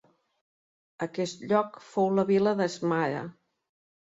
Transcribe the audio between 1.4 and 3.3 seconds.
lloc fou la vila de Smara.